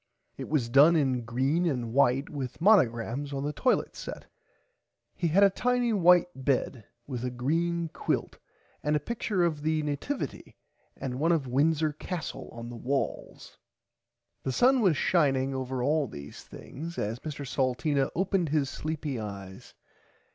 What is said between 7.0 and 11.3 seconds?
with a green quilt and a picture of the Nativaty and